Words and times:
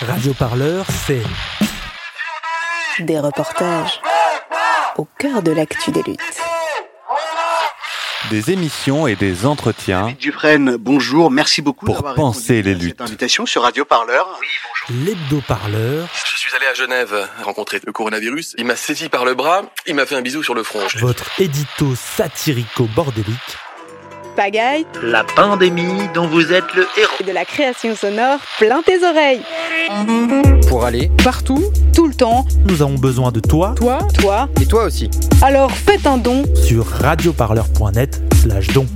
Radio 0.00 0.34
Parleur, 0.34 0.86
c'est 1.06 1.22
des 2.98 3.18
reportages 3.18 4.00
au 4.96 5.06
cœur 5.18 5.42
de 5.42 5.52
l'actu 5.52 5.92
des 5.92 6.02
luttes. 6.02 6.18
Des 8.30 8.50
émissions 8.50 9.06
et 9.06 9.14
des 9.14 9.46
entretiens. 9.46 10.14
Dufresne, 10.18 10.76
bonjour, 10.76 11.30
merci 11.30 11.62
beaucoup 11.62 11.86
pour 11.86 12.02
penser 12.14 12.62
les 12.62 12.74
luttes. 12.74 12.96
Cette 12.98 13.08
invitation 13.08 13.46
sur 13.46 13.62
Radio 13.62 13.84
Parleur. 13.84 14.26
Oui, 14.40 14.48
bonjour. 14.88 15.06
L'hebdo-parleur. 15.06 16.08
Je 16.12 16.36
suis 16.36 16.54
allé 16.56 16.66
à 16.66 16.74
Genève 16.74 17.28
rencontrer 17.42 17.80
le 17.84 17.92
coronavirus. 17.92 18.54
Il 18.58 18.64
m'a 18.64 18.76
saisi 18.76 19.08
par 19.08 19.24
le 19.24 19.34
bras, 19.34 19.62
il 19.86 19.94
m'a 19.94 20.06
fait 20.06 20.16
un 20.16 20.22
bisou 20.22 20.42
sur 20.42 20.54
le 20.54 20.64
front. 20.64 20.80
Votre 20.96 21.40
édito 21.40 21.94
satirico-bordélique 21.94 23.58
pagaille, 24.34 24.86
la 25.02 25.24
pandémie 25.24 26.08
dont 26.12 26.26
vous 26.26 26.52
êtes 26.52 26.74
le 26.74 26.86
héros, 26.96 27.24
de 27.24 27.32
la 27.32 27.44
création 27.44 27.94
sonore 27.94 28.40
plein 28.58 28.82
tes 28.82 29.04
oreilles. 29.04 29.42
Pour 30.68 30.84
aller 30.84 31.10
partout, 31.22 31.62
tout 31.94 32.06
le 32.06 32.14
temps, 32.14 32.46
nous 32.66 32.82
avons 32.82 32.94
besoin 32.94 33.32
de 33.32 33.40
toi, 33.40 33.74
toi, 33.76 33.98
toi 34.18 34.48
et 34.60 34.66
toi 34.66 34.84
aussi. 34.84 35.10
Alors 35.42 35.70
faites 35.70 36.06
un 36.06 36.16
don 36.16 36.42
sur 36.54 36.86
radioparleur.net 36.86 38.22
slash 38.34 38.68
don. 38.68 38.86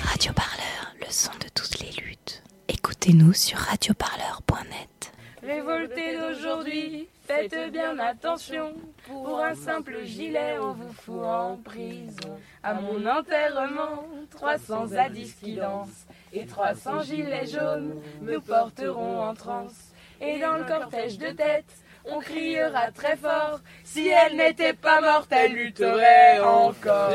Radioparleur, 0.00 0.94
le 1.00 1.06
son 1.08 1.32
de 1.40 1.48
toutes 1.54 1.80
les 1.80 1.90
luttes. 2.02 2.42
Écoutez-nous 2.68 3.32
sur 3.32 3.58
radioparleur.net. 3.58 5.12
Révolté 5.42 6.16
d'aujourd'hui 6.18 7.08
Faites 7.26 7.72
bien 7.72 7.98
attention, 8.00 8.74
pour 9.06 9.40
un 9.40 9.54
simple 9.54 10.04
gilet, 10.04 10.58
on 10.60 10.72
vous 10.72 10.92
fout 10.92 11.24
en 11.24 11.56
prison. 11.56 12.38
À 12.62 12.74
mon 12.74 13.06
enterrement, 13.06 14.04
300 14.30 14.88
zadis 14.88 15.34
qui 15.42 15.54
dansent 15.54 16.06
et 16.34 16.44
300 16.44 17.00
gilets 17.00 17.46
jaunes 17.46 18.02
nous 18.20 18.42
porteront 18.42 19.22
en 19.22 19.32
transe. 19.32 19.94
Et 20.20 20.38
dans 20.38 20.58
le 20.58 20.64
cortège 20.64 21.16
de 21.16 21.28
tête, 21.28 21.64
on 22.10 22.20
criera 22.20 22.90
très 22.90 23.16
fort. 23.16 23.60
Si 23.82 24.08
elle 24.08 24.36
n'était 24.36 24.74
pas 24.74 25.00
morte, 25.00 25.28
elle 25.30 25.52
lutterait 25.52 26.40
encore. 26.40 27.10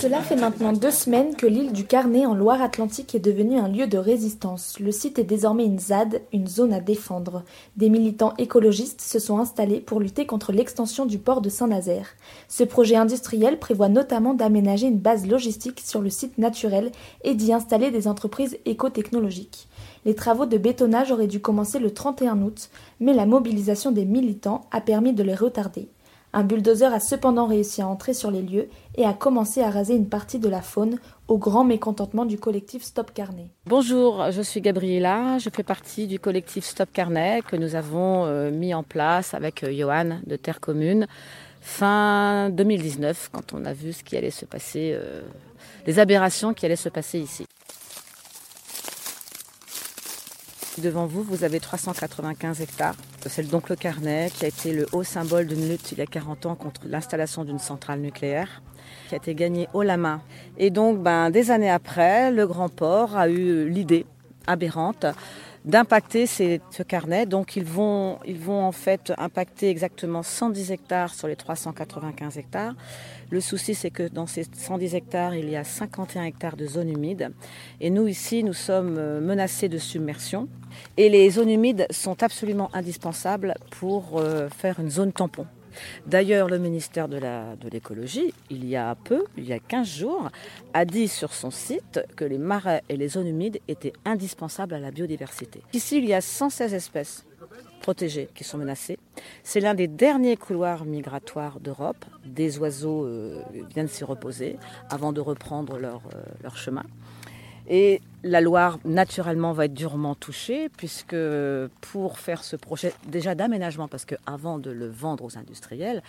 Cela 0.00 0.20
fait 0.20 0.36
maintenant 0.36 0.72
deux 0.72 0.90
semaines 0.90 1.36
que 1.36 1.46
l'île 1.46 1.72
du 1.72 1.84
Carnet 1.84 2.26
en 2.26 2.34
Loire-Atlantique 2.34 3.14
est 3.14 3.20
devenue 3.20 3.58
un 3.58 3.68
lieu 3.68 3.86
de 3.86 3.98
résistance. 3.98 4.78
Le 4.80 4.90
site 4.90 5.18
est 5.18 5.24
désormais 5.24 5.64
une 5.64 5.78
ZAD, 5.78 6.22
une 6.32 6.48
zone 6.48 6.72
à 6.72 6.80
défendre. 6.80 7.44
Des 7.76 7.88
militants 7.88 8.34
écologistes 8.38 9.00
se 9.00 9.18
sont 9.18 9.38
installés 9.38 9.80
pour 9.80 10.00
lutter 10.00 10.26
contre 10.26 10.52
l'extension 10.52 11.06
du 11.06 11.18
port 11.18 11.40
de 11.40 11.48
Saint-Nazaire. 11.48 12.08
Ce 12.48 12.64
projet 12.64 12.96
industriel 12.96 13.58
prévoit 13.58 13.88
notamment 13.88 14.34
d'aménager 14.34 14.86
une 14.86 14.98
base 14.98 15.26
logistique 15.26 15.80
sur 15.80 16.00
le 16.00 16.10
site 16.10 16.38
naturel 16.38 16.90
et 17.24 17.34
d'y 17.34 17.52
installer 17.52 17.90
des 17.90 18.08
entreprises 18.08 18.58
écotechnologiques. 18.64 19.68
Les 20.04 20.14
travaux 20.14 20.46
de 20.46 20.58
bétonnage 20.58 21.12
auraient 21.12 21.26
dû 21.26 21.40
commencer 21.40 21.78
le 21.78 21.92
31 21.92 22.42
août, 22.42 22.70
mais 23.00 23.14
la 23.14 23.26
mobilisation 23.26 23.92
des 23.92 24.04
militants 24.04 24.62
a 24.70 24.80
permis 24.80 25.12
de 25.12 25.22
les 25.22 25.34
retarder. 25.34 25.88
Un 26.34 26.44
bulldozer 26.44 26.92
a 26.92 26.98
cependant 26.98 27.46
réussi 27.46 27.82
à 27.82 27.86
entrer 27.86 28.14
sur 28.14 28.30
les 28.30 28.40
lieux 28.40 28.68
et 28.96 29.04
a 29.04 29.12
commencé 29.12 29.60
à 29.60 29.68
raser 29.68 29.94
une 29.94 30.08
partie 30.08 30.38
de 30.38 30.48
la 30.48 30.62
faune 30.62 30.98
au 31.28 31.36
grand 31.36 31.62
mécontentement 31.62 32.24
du 32.24 32.38
collectif 32.38 32.82
Stop 32.82 33.12
Carnet. 33.12 33.50
Bonjour, 33.66 34.30
je 34.30 34.40
suis 34.40 34.62
Gabriela, 34.62 35.36
je 35.38 35.50
fais 35.50 35.62
partie 35.62 36.06
du 36.06 36.18
collectif 36.18 36.64
Stop 36.64 36.88
Carnet 36.90 37.42
que 37.46 37.56
nous 37.56 37.74
avons 37.74 38.24
euh, 38.24 38.50
mis 38.50 38.72
en 38.72 38.82
place 38.82 39.34
avec 39.34 39.62
euh, 39.62 39.72
Johan 39.72 40.20
de 40.26 40.36
Terre 40.36 40.60
Commune 40.60 41.06
fin 41.60 42.48
2019 42.50 43.28
quand 43.30 43.52
on 43.52 43.64
a 43.66 43.74
vu 43.74 43.92
ce 43.92 44.02
qui 44.02 44.16
allait 44.16 44.30
se 44.30 44.46
passer, 44.46 44.92
euh, 44.94 45.20
les 45.86 45.98
aberrations 45.98 46.54
qui 46.54 46.64
allaient 46.64 46.76
se 46.76 46.88
passer 46.88 47.18
ici. 47.20 47.46
Devant 50.78 51.04
vous, 51.04 51.22
vous 51.22 51.44
avez 51.44 51.60
395 51.60 52.62
hectares. 52.62 52.94
C'est 53.26 53.46
donc 53.46 53.68
le 53.68 53.76
Carnet 53.76 54.30
qui 54.34 54.46
a 54.46 54.48
été 54.48 54.72
le 54.72 54.86
haut 54.92 55.02
symbole 55.02 55.46
d'une 55.46 55.68
lutte 55.68 55.92
il 55.92 55.98
y 55.98 56.00
a 56.00 56.06
40 56.06 56.46
ans 56.46 56.54
contre 56.54 56.82
l'installation 56.86 57.44
d'une 57.44 57.58
centrale 57.58 58.00
nucléaire 58.00 58.62
qui 59.08 59.14
a 59.14 59.18
été 59.18 59.34
gagnée 59.34 59.68
haut 59.74 59.82
la 59.82 59.98
main. 59.98 60.22
Et 60.56 60.70
donc, 60.70 61.02
ben, 61.02 61.28
des 61.28 61.50
années 61.50 61.70
après, 61.70 62.30
le 62.30 62.46
Grand 62.46 62.70
Port 62.70 63.18
a 63.18 63.28
eu 63.28 63.68
l'idée 63.68 64.06
aberrante 64.46 65.04
d'impacter 65.64 66.26
ce 66.26 66.82
carnet. 66.82 67.26
Donc 67.26 67.56
ils 67.56 67.64
vont, 67.64 68.18
ils 68.24 68.38
vont 68.38 68.64
en 68.64 68.72
fait 68.72 69.12
impacter 69.18 69.70
exactement 69.70 70.22
110 70.22 70.72
hectares 70.72 71.14
sur 71.14 71.28
les 71.28 71.36
395 71.36 72.38
hectares. 72.38 72.74
Le 73.30 73.40
souci, 73.40 73.74
c'est 73.74 73.90
que 73.90 74.08
dans 74.08 74.26
ces 74.26 74.44
110 74.44 74.94
hectares, 74.94 75.34
il 75.34 75.48
y 75.48 75.56
a 75.56 75.64
51 75.64 76.24
hectares 76.24 76.56
de 76.56 76.66
zones 76.66 76.90
humides. 76.90 77.32
Et 77.80 77.88
nous, 77.88 78.06
ici, 78.06 78.44
nous 78.44 78.52
sommes 78.52 78.96
euh, 78.98 79.20
menacés 79.20 79.70
de 79.70 79.78
submersion. 79.78 80.48
Et 80.96 81.08
les 81.08 81.30
zones 81.30 81.48
humides 81.48 81.86
sont 81.90 82.22
absolument 82.22 82.68
indispensables 82.74 83.54
pour 83.70 84.18
euh, 84.18 84.48
faire 84.50 84.80
une 84.80 84.90
zone 84.90 85.12
tampon. 85.12 85.46
D'ailleurs, 86.06 86.48
le 86.48 86.58
ministère 86.58 87.08
de 87.08 87.18
l'écologie, 87.70 88.32
il 88.50 88.64
y 88.66 88.76
a 88.76 88.94
peu, 88.94 89.24
il 89.36 89.44
y 89.44 89.52
a 89.52 89.58
15 89.58 89.88
jours, 89.88 90.30
a 90.74 90.84
dit 90.84 91.08
sur 91.08 91.32
son 91.32 91.50
site 91.50 92.00
que 92.16 92.24
les 92.24 92.38
marais 92.38 92.82
et 92.88 92.96
les 92.96 93.08
zones 93.08 93.26
humides 93.26 93.60
étaient 93.68 93.92
indispensables 94.04 94.74
à 94.74 94.78
la 94.78 94.90
biodiversité. 94.90 95.62
Ici, 95.72 95.98
il 95.98 96.06
y 96.06 96.14
a 96.14 96.20
116 96.20 96.74
espèces 96.74 97.26
protégées 97.82 98.28
qui 98.34 98.44
sont 98.44 98.56
menacées. 98.56 98.98
C'est 99.42 99.60
l'un 99.60 99.74
des 99.74 99.88
derniers 99.88 100.36
couloirs 100.36 100.84
migratoires 100.86 101.60
d'Europe. 101.60 102.04
Des 102.24 102.58
oiseaux 102.58 103.04
euh, 103.04 103.42
viennent 103.74 103.88
s'y 103.88 104.04
reposer 104.04 104.56
avant 104.88 105.12
de 105.12 105.20
reprendre 105.20 105.78
leur 105.78 106.02
euh, 106.14 106.50
chemin. 106.54 106.84
Et 107.74 108.02
la 108.22 108.42
Loire, 108.42 108.78
naturellement, 108.84 109.52
va 109.52 109.64
être 109.64 109.72
durement 109.72 110.14
touchée, 110.14 110.68
puisque 110.76 111.16
pour 111.80 112.18
faire 112.18 112.44
ce 112.44 112.54
projet 112.54 112.92
déjà 113.08 113.34
d'aménagement, 113.34 113.88
parce 113.88 114.04
qu'avant 114.04 114.58
de 114.58 114.70
le 114.70 114.90
vendre 114.90 115.24
aux 115.24 115.38
industriels, 115.38 116.02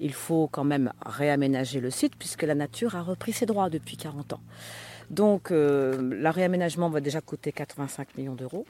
il 0.00 0.14
faut 0.14 0.48
quand 0.50 0.64
même 0.64 0.94
réaménager 1.04 1.78
le 1.80 1.90
site, 1.90 2.16
puisque 2.18 2.44
la 2.44 2.54
nature 2.54 2.96
a 2.96 3.02
repris 3.02 3.34
ses 3.34 3.44
droits 3.44 3.68
depuis 3.68 3.98
40 3.98 4.32
ans. 4.32 4.40
Donc, 5.10 5.50
euh, 5.50 6.00
le 6.00 6.30
réaménagement 6.30 6.88
va 6.88 7.00
déjà 7.00 7.20
coûter 7.20 7.52
85 7.52 8.16
millions 8.16 8.34
d'euros. 8.34 8.64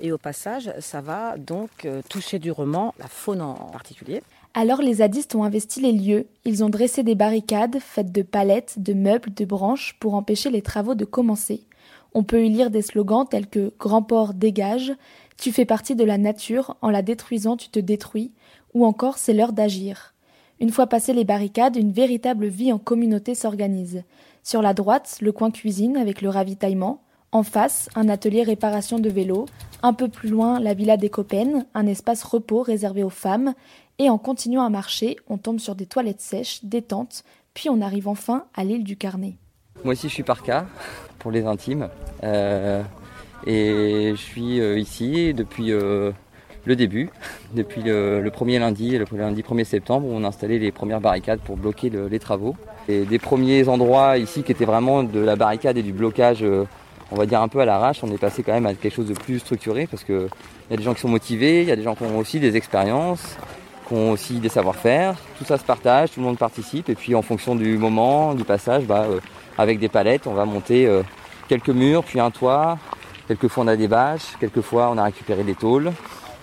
Et 0.00 0.10
au 0.10 0.16
passage, 0.16 0.72
ça 0.78 1.02
va 1.02 1.36
donc 1.36 1.84
euh, 1.84 2.00
toucher 2.08 2.38
durement 2.38 2.94
la 2.98 3.08
faune 3.08 3.42
en 3.42 3.54
particulier. 3.54 4.22
Alors 4.54 4.82
les 4.82 4.94
zadistes 4.94 5.36
ont 5.36 5.44
investi 5.44 5.80
les 5.80 5.92
lieux, 5.92 6.26
ils 6.44 6.64
ont 6.64 6.70
dressé 6.70 7.04
des 7.04 7.14
barricades 7.14 7.78
faites 7.78 8.10
de 8.10 8.22
palettes, 8.22 8.74
de 8.78 8.94
meubles, 8.94 9.32
de 9.32 9.44
branches 9.44 9.96
pour 10.00 10.14
empêcher 10.14 10.50
les 10.50 10.60
travaux 10.60 10.96
de 10.96 11.04
commencer. 11.04 11.62
On 12.12 12.24
peut 12.24 12.44
y 12.44 12.48
lire 12.48 12.70
des 12.70 12.82
slogans 12.82 13.26
tels 13.28 13.46
que 13.46 13.72
Grand 13.78 14.02
port 14.02 14.34
dégage, 14.34 14.92
Tu 15.36 15.52
fais 15.52 15.64
partie 15.64 15.94
de 15.94 16.04
la 16.04 16.18
nature, 16.18 16.76
en 16.82 16.90
la 16.90 17.02
détruisant 17.02 17.56
tu 17.56 17.68
te 17.68 17.78
détruis, 17.80 18.32
ou 18.74 18.84
encore 18.84 19.18
C'est 19.18 19.32
l'heure 19.32 19.52
d'agir. 19.52 20.14
Une 20.60 20.70
fois 20.70 20.86
passées 20.86 21.14
les 21.14 21.24
barricades, 21.24 21.76
une 21.76 21.92
véritable 21.92 22.46
vie 22.46 22.72
en 22.72 22.78
communauté 22.78 23.34
s'organise. 23.34 24.02
Sur 24.42 24.60
la 24.60 24.74
droite, 24.74 25.18
le 25.22 25.32
coin 25.32 25.50
cuisine 25.50 25.96
avec 25.96 26.20
le 26.20 26.28
ravitaillement. 26.28 27.02
En 27.32 27.42
face, 27.42 27.88
un 27.94 28.08
atelier 28.08 28.42
réparation 28.42 28.98
de 28.98 29.08
vélos. 29.08 29.46
Un 29.82 29.94
peu 29.94 30.08
plus 30.08 30.28
loin, 30.28 30.60
la 30.60 30.74
villa 30.74 30.96
des 30.96 31.08
Copennes, 31.08 31.64
un 31.72 31.86
espace 31.86 32.22
repos 32.22 32.62
réservé 32.62 33.02
aux 33.02 33.08
femmes. 33.08 33.54
Et 33.98 34.10
en 34.10 34.18
continuant 34.18 34.64
à 34.64 34.70
marcher, 34.70 35.16
on 35.28 35.38
tombe 35.38 35.60
sur 35.60 35.74
des 35.74 35.86
toilettes 35.86 36.20
sèches, 36.20 36.64
des 36.64 36.82
tentes, 36.82 37.24
puis 37.54 37.70
on 37.70 37.80
arrive 37.80 38.08
enfin 38.08 38.44
à 38.54 38.64
l'île 38.64 38.84
du 38.84 38.96
Carnet. 38.96 39.36
Moi 39.84 39.92
aussi 39.92 40.08
je 40.08 40.14
suis 40.14 40.22
par 40.22 40.42
cas 40.42 40.66
pour 41.20 41.30
les 41.30 41.46
intimes. 41.46 41.88
Euh, 42.24 42.82
et 43.46 44.12
je 44.14 44.20
suis 44.20 44.60
euh, 44.60 44.78
ici 44.78 45.32
depuis 45.32 45.72
euh, 45.72 46.10
le 46.64 46.76
début, 46.76 47.10
depuis 47.54 47.82
le, 47.82 48.28
premier 48.32 48.58
lundi, 48.58 48.98
le 48.98 49.06
lundi 49.12 49.42
1er 49.42 49.64
septembre, 49.64 50.06
où 50.08 50.12
on 50.12 50.24
a 50.24 50.28
installé 50.28 50.58
les 50.58 50.72
premières 50.72 51.00
barricades 51.00 51.40
pour 51.40 51.56
bloquer 51.56 51.90
les 51.90 52.18
travaux. 52.18 52.56
Et 52.88 53.04
des 53.04 53.18
premiers 53.18 53.68
endroits 53.68 54.18
ici 54.18 54.42
qui 54.42 54.52
étaient 54.52 54.64
vraiment 54.64 55.02
de 55.02 55.20
la 55.20 55.36
barricade 55.36 55.78
et 55.78 55.82
du 55.82 55.92
blocage, 55.92 56.44
on 57.12 57.16
va 57.16 57.26
dire 57.26 57.40
un 57.40 57.48
peu 57.48 57.60
à 57.60 57.64
l'arrache, 57.64 58.02
on 58.02 58.12
est 58.12 58.18
passé 58.18 58.42
quand 58.42 58.52
même 58.52 58.66
à 58.66 58.74
quelque 58.74 58.94
chose 58.94 59.08
de 59.08 59.14
plus 59.14 59.38
structuré 59.38 59.86
parce 59.86 60.04
qu'il 60.04 60.28
y 60.70 60.74
a 60.74 60.76
des 60.76 60.82
gens 60.82 60.92
qui 60.92 61.00
sont 61.00 61.08
motivés, 61.08 61.62
il 61.62 61.68
y 61.68 61.72
a 61.72 61.76
des 61.76 61.82
gens 61.82 61.94
qui 61.94 62.02
ont 62.02 62.18
aussi 62.18 62.40
des 62.40 62.56
expériences, 62.56 63.36
qui 63.88 63.94
ont 63.94 64.10
aussi 64.10 64.34
des 64.34 64.48
savoir-faire. 64.48 65.16
Tout 65.38 65.44
ça 65.44 65.56
se 65.56 65.64
partage, 65.64 66.12
tout 66.12 66.20
le 66.20 66.26
monde 66.26 66.38
participe 66.38 66.88
et 66.88 66.94
puis 66.94 67.14
en 67.14 67.22
fonction 67.22 67.54
du 67.54 67.78
moment, 67.78 68.34
du 68.34 68.44
passage, 68.44 68.84
bah, 68.84 69.06
avec 69.60 69.78
des 69.78 69.90
palettes, 69.90 70.26
on 70.26 70.32
va 70.32 70.46
monter 70.46 70.86
euh, 70.86 71.02
quelques 71.46 71.68
murs, 71.68 72.02
puis 72.02 72.18
un 72.18 72.30
toit. 72.30 72.78
Quelquefois 73.28 73.64
on 73.64 73.68
a 73.68 73.76
des 73.76 73.88
bâches, 73.88 74.36
quelquefois 74.40 74.90
on 74.90 74.96
a 74.96 75.04
récupéré 75.04 75.44
des 75.44 75.54
tôles. 75.54 75.92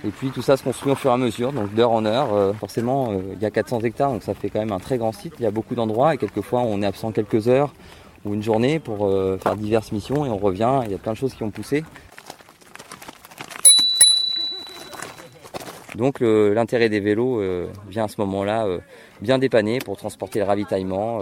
Et 0.05 0.09
puis 0.09 0.29
tout 0.29 0.43
ça 0.43 0.55
se 0.55 0.63
construit 0.63 0.91
au 0.91 0.95
fur 0.95 1.09
et 1.09 1.13
à 1.15 1.17
mesure, 1.17 1.51
donc 1.51 1.73
d'heure 1.73 1.91
en 1.91 2.05
heure. 2.05 2.31
Euh, 2.33 2.53
forcément, 2.53 3.11
euh, 3.11 3.21
il 3.33 3.41
y 3.41 3.45
a 3.45 3.49
400 3.49 3.79
hectares, 3.79 4.11
donc 4.11 4.21
ça 4.21 4.35
fait 4.35 4.51
quand 4.51 4.59
même 4.59 4.71
un 4.71 4.79
très 4.79 4.99
grand 4.99 5.11
site. 5.11 5.33
Il 5.39 5.43
y 5.43 5.47
a 5.47 5.51
beaucoup 5.51 5.73
d'endroits 5.73 6.13
et 6.13 6.17
quelquefois 6.17 6.61
on 6.61 6.83
est 6.83 6.85
absent 6.85 7.11
quelques 7.11 7.47
heures 7.47 7.73
ou 8.23 8.35
une 8.35 8.43
journée 8.43 8.77
pour 8.77 9.09
faire 9.41 9.55
diverses 9.55 9.91
missions 9.91 10.25
et 10.25 10.29
on 10.29 10.37
revient. 10.37 10.81
Il 10.85 10.91
y 10.91 10.95
a 10.95 10.97
plein 10.97 11.13
de 11.13 11.17
choses 11.17 11.33
qui 11.33 11.43
ont 11.43 11.51
poussé. 11.51 11.83
Donc 15.95 16.19
l'intérêt 16.19 16.89
des 16.89 16.99
vélos 16.99 17.41
vient 17.87 18.05
à 18.05 18.07
ce 18.07 18.19
moment-là 18.19 18.65
bien 19.21 19.37
dépanner 19.37 19.79
pour 19.79 19.97
transporter 19.97 20.39
le 20.39 20.45
ravitaillement, 20.45 21.21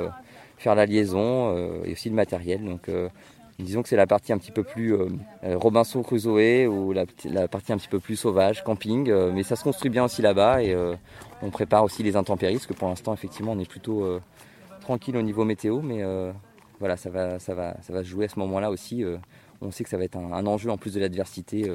faire 0.57 0.75
la 0.75 0.86
liaison 0.86 1.56
euh, 1.56 1.84
et 1.86 1.94
aussi 1.94 2.10
le 2.10 2.16
matériel. 2.16 2.63
Donc 2.63 2.90
euh, 2.90 3.10
Disons 3.57 3.84
que 3.84 3.88
c'est 3.88 3.96
la 3.96 4.06
partie 4.06 4.34
un 4.34 4.38
petit 4.38 4.52
peu 4.52 4.63
plus 4.63 4.94
euh, 4.94 5.07
Robinson 5.42 6.04
Crusoe 6.04 6.68
ou 6.68 6.92
la, 6.92 7.06
partie 7.48 7.72
un 7.72 7.78
petit 7.78 7.88
peu 7.88 8.02
plus 8.02 8.18
sauvage, 8.18 8.66
camping. 8.66 9.10
Mais 9.34 9.44
ça 9.44 9.56
se 9.56 9.63
construit 9.63 9.90
bien 9.90 10.04
aussi 10.04 10.22
là-bas 10.22 10.62
et 10.62 10.75
on 11.42 11.52
prépare 11.52 11.86
aussi 11.86 12.04
les 12.04 12.18
intempéries 12.18 12.56
parce 12.56 12.66
que 12.66 12.74
pour 12.74 12.90
l'instant 12.90 13.13
effectivement 13.13 13.54
on 13.54 13.60
est 13.60 13.69
plutôt 13.69 14.19
tranquille 14.81 15.16
au 15.16 15.22
niveau 15.22 15.46
météo. 15.46 15.80
Mais 15.81 16.04
voilà, 16.81 16.98
ça 16.98 17.10
va, 17.10 17.40
ça, 17.40 17.54
va, 17.54 17.78
ça 17.81 17.94
va 17.94 18.04
jouer 18.04 18.25
à 18.25 18.28
ce 18.28 18.38
moment-là 18.40 18.69
aussi. 18.69 19.06
on 19.62 19.72
sait 19.72 19.86
que 19.86 19.90
ça 19.90 19.98
va 19.98 20.04
être 20.04 20.18
un 20.18 20.46
enjeu 20.46 20.69
en 20.69 20.75
plus 20.75 20.94
de 20.94 21.00
l'adversité 21.00 21.72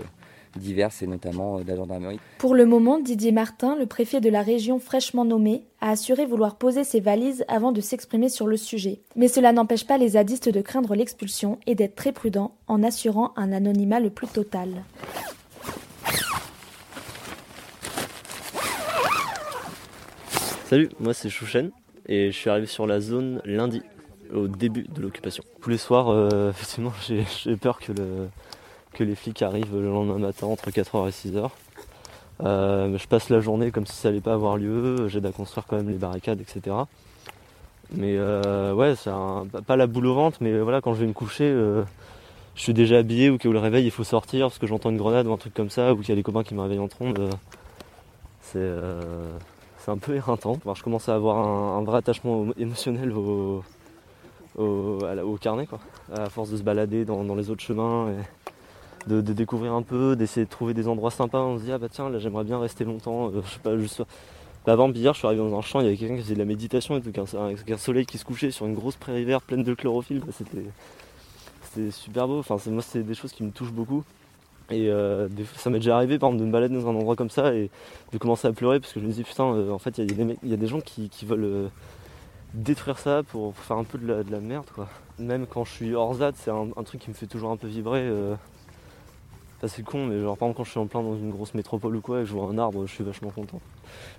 diverses 0.57 1.03
et 1.03 1.07
notamment 1.07 1.61
de 1.61 1.69
la 1.69 1.77
gendarmerie. 1.77 2.19
Pour 2.39 2.55
le 2.55 2.67
moment, 2.67 2.99
Didier 2.99 3.33
Martin, 3.33 3.77
le 3.77 3.87
préfet 3.87 4.21
de 4.21 4.29
la 4.29 4.43
région 4.43 4.79
fraîchement 4.79 5.25
nommé, 5.25 5.65
a 5.81 5.91
assuré 5.91 6.27
vouloir 6.27 6.57
poser 6.57 6.85
ses 6.85 7.01
valises 7.01 7.45
avant 7.49 7.73
de 7.73 7.81
s'exprimer 7.81 8.29
sur 8.29 8.47
le 8.47 8.57
sujet. 8.57 9.01
Mais 9.17 9.29
cela 9.29 9.53
n'empêche 9.53 9.87
pas 9.87 9.99
les 9.99 10.11
zadistes 10.11 10.49
de 10.49 10.61
craindre 10.61 10.95
l'expulsion 10.95 11.59
et 11.67 11.75
d'être 11.75 11.95
très 11.95 12.13
prudents 12.13 12.55
en 12.67 12.83
assurant 12.83 13.33
un 13.37 13.53
anonymat 13.53 14.01
le 14.01 14.11
plus 14.11 14.29
total. 14.29 14.69
Salut, 20.67 20.89
moi 21.01 21.15
c'est 21.15 21.29
Chouchen 21.29 21.73
et 22.07 22.31
je 22.31 22.37
suis 22.37 22.51
arrivé 22.51 22.67
sur 22.67 22.87
la 22.87 23.01
zone 23.01 23.41
lundi, 23.45 23.83
au 24.33 24.49
début 24.49 24.85
de 24.85 25.01
l'occupation. 25.01 25.43
Tous 25.61 25.71
les 25.71 25.79
soirs, 25.79 26.09
euh, 26.09 26.51
effectivement, 26.51 26.93
j'ai 27.09 27.57
peur 27.57 27.79
que, 27.79 27.93
le, 27.93 28.29
que 28.93 29.05
les 29.05 29.15
flics 29.15 29.43
arrivent 29.43 29.75
le 29.75 29.91
lendemain 29.91 30.19
matin 30.19 30.47
entre 30.47 30.71
4h 30.71 31.09
et 31.09 31.11
6h. 31.11 31.51
Euh, 32.43 32.97
je 32.97 33.07
passe 33.07 33.29
la 33.29 33.41
journée 33.41 33.71
comme 33.71 33.87
si 33.87 33.95
ça 33.95 34.09
allait 34.09 34.21
pas 34.21 34.33
avoir 34.33 34.57
lieu, 34.57 35.09
j'aide 35.09 35.27
à 35.27 35.33
construire 35.33 35.67
quand 35.67 35.77
même 35.77 35.91
les 35.91 35.99
barricades, 35.99 36.41
etc. 36.41 36.77
Mais 37.93 38.17
euh, 38.17 38.73
ouais, 38.73 38.95
c'est 38.97 39.11
pas 39.67 39.77
la 39.77 39.87
boule 39.87 40.07
au 40.07 40.15
ventre, 40.15 40.39
mais 40.41 40.59
voilà, 40.61 40.81
quand 40.81 40.95
je 40.95 41.01
vais 41.01 41.07
me 41.07 41.13
coucher, 41.13 41.45
euh, 41.45 41.83
je 42.55 42.63
suis 42.63 42.73
déjà 42.73 42.99
habillé 42.99 43.31
ou 43.31 43.37
que 43.37 43.49
le 43.49 43.59
réveil 43.59 43.85
il 43.85 43.91
faut 43.91 44.05
sortir 44.05 44.47
parce 44.47 44.59
que 44.59 44.67
j'entends 44.67 44.91
une 44.91 44.97
grenade 44.97 45.27
ou 45.27 45.33
un 45.33 45.37
truc 45.37 45.53
comme 45.53 45.71
ça, 45.71 45.93
ou 45.93 45.99
qu'il 45.99 46.09
y 46.11 46.13
a 46.13 46.17
des 46.17 46.23
copains 46.23 46.45
qui 46.45 46.55
me 46.55 46.63
réveillent 46.63 46.79
en 46.79 46.89
trombe. 46.89 47.31
c'est 48.43 48.61
un 49.89 49.99
peu 49.99 50.15
éreintant. 50.15 50.59
Je 50.75 50.83
commence 50.83 51.09
à 51.09 51.15
avoir 51.15 51.37
un, 51.39 51.83
vrai 51.83 51.99
attachement 51.99 52.47
émotionnel 52.59 53.13
au, 53.13 53.63
carnet, 55.41 55.67
quoi. 55.67 55.81
À 56.15 56.31
force 56.31 56.51
de 56.51 56.57
se 56.57 56.63
balader 56.63 57.05
dans, 57.05 57.35
les 57.35 57.51
autres 57.51 57.63
chemins 57.63 58.09
de, 59.07 59.21
découvrir 59.21 59.73
un 59.73 59.83
peu, 59.83 60.17
d'essayer 60.17 60.45
de 60.45 60.51
trouver 60.51 60.75
des 60.75 60.89
endroits 60.89 61.11
sympas. 61.11 61.41
On 61.41 61.59
se 61.59 61.65
dit, 61.65 61.73
ah 61.73 61.79
bah 61.79 61.89
tiens, 61.91 62.11
là 62.11 62.19
j'aimerais 62.19 62.45
bien 62.45 62.59
rester 62.59 62.85
longtemps. 62.85 63.29
Euh, 63.29 63.43
je 63.45 63.51
sais 63.51 63.61
pas, 63.61 63.77
juste. 63.79 64.03
Bah, 64.67 64.73
avant 64.73 64.91
hier, 64.93 65.15
je 65.15 65.19
suis 65.19 65.27
arrivé 65.27 65.43
dans 65.43 65.57
un 65.57 65.63
champ, 65.63 65.81
il 65.81 65.85
y 65.85 65.87
avait 65.89 65.97
quelqu'un 65.97 66.17
qui 66.17 66.23
faisait 66.23 66.35
de 66.35 66.39
la 66.39 66.45
méditation 66.45 66.97
et 66.97 67.01
tout, 67.01 67.13
avec 67.39 67.71
un 67.71 67.79
soleil 67.79 68.05
qui 68.07 68.19
se 68.19 68.25
couchait 68.25 68.51
sur 68.51 68.67
une 68.67 68.75
grosse 68.75 68.97
prairie 68.97 69.25
verte 69.25 69.45
pleine 69.45 69.63
de 69.63 69.75
chlorophylle. 69.75 70.21
Bah, 70.21 70.33
c'était 70.33 71.91
super 71.91 72.29
beau. 72.29 72.41
Enfin, 72.41 72.57
moi, 72.71 72.83
c'est 72.83 73.03
des 73.03 73.15
choses 73.15 73.33
qui 73.33 73.43
me 73.43 73.51
touchent 73.51 73.73
beaucoup. 73.73 74.05
Et 74.71 74.89
euh, 74.89 75.29
ça 75.57 75.69
m'est 75.69 75.79
déjà 75.79 75.97
arrivé 75.97 76.19
par 76.19 76.29
exemple 76.29 76.43
de 76.43 76.47
me 76.47 76.53
balader 76.53 76.75
dans 76.75 76.89
un 76.89 76.95
endroit 76.95 77.17
comme 77.17 77.31
ça 77.31 77.53
et 77.55 77.71
de 78.13 78.19
commencer 78.19 78.47
à 78.47 78.53
pleurer 78.53 78.79
parce 78.79 78.93
que 78.93 79.01
je 79.01 79.05
me 79.05 79.11
dis 79.11 79.25
putain 79.25 79.53
euh, 79.53 79.73
en 79.73 79.81
fait 79.81 79.99
il 79.99 80.39
y, 80.45 80.53
a 80.53 80.57
des 80.57 80.67
gens 80.69 80.81
qui, 80.81 81.11
veulent 81.25 81.71
détruire 82.55 83.01
ça 83.01 83.25
pour, 83.25 83.57
faire 83.57 83.79
un 83.79 83.83
peu 83.83 83.99
de 83.99 84.07
la, 84.07 84.23
de 84.23 84.31
la, 84.31 84.39
merde 84.39 84.67
quoi. 84.73 84.89
Même 85.19 85.49
quand 85.49 85.65
je 85.65 85.73
suis 85.73 85.95
hors 85.97 86.15
ZAD 86.15 86.37
c'est 86.37 86.53
un, 86.53 86.85
truc 86.85 87.01
qui 87.01 87.11
me 87.11 87.15
fait 87.15 87.27
toujours 87.27 87.51
un 87.51 87.57
peu 87.57 87.67
vibrer. 87.67 88.09
Euh, 89.63 89.69
c'est 89.69 89.83
con 89.83 90.07
mais 90.07 90.21
genre 90.21 90.37
par 90.37 90.49
exemple 90.49 90.59
quand 90.59 90.65
je 90.65 90.71
suis 90.71 90.81
en 90.81 90.87
plein 90.87 91.03
dans 91.03 91.17
une 91.17 91.31
grosse 91.31 91.55
métropole 91.55 91.97
ou 91.97 92.01
quoi 92.01 92.21
et 92.21 92.23
que 92.23 92.29
je 92.29 92.33
vois 92.33 92.47
un 92.47 92.59
arbre 92.59 92.87
je 92.87 92.93
suis 92.93 93.05
vachement 93.05 93.31
content. 93.31 93.61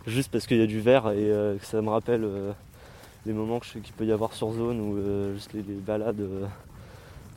Juste 0.08 0.32
parce 0.32 0.48
qu'il 0.48 0.58
y 0.58 0.64
a 0.64 0.68
du 0.68 0.80
vert 0.80 1.10
et 1.10 1.32
euh, 1.32 1.58
que 1.58 1.66
ça 1.66 1.82
me 1.82 1.90
rappelle 1.90 2.28
les 3.26 3.34
moments 3.34 3.60
qu'il 3.60 3.82
peut 3.82 4.06
y 4.06 4.12
avoir 4.12 4.34
sur 4.34 4.52
zone 4.52 4.80
ou 4.80 5.34
juste 5.36 5.54
les, 5.54 5.62
balades 5.62 6.28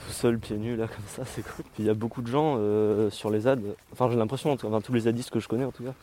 tout 0.05 0.12
seul, 0.12 0.39
pieds 0.39 0.56
nus, 0.56 0.77
là, 0.77 0.87
comme 0.87 1.05
ça, 1.06 1.25
c'est 1.25 1.43
cool. 1.43 1.65
Il 1.79 1.85
y 1.85 1.91
a 1.91 1.95
beaucoup 1.95 2.23
de 2.23 2.27
gens 2.27 2.56
euh, 2.59 3.11
sur 3.11 3.31
les 3.31 3.41
ZAD, 3.41 3.62
enfin 3.93 4.11
j'ai 4.11 4.17
l'impression, 4.17 4.53
enfin, 4.53 4.81
tous 4.81 4.93
les 4.93 5.01
zadistes 5.01 5.31
que 5.31 5.41
je 5.41 5.49
connais 5.49 5.65
en 5.65 5.71
tout 5.71 5.85
cas, 5.85 5.95